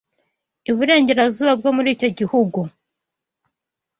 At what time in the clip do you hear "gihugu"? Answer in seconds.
2.17-2.59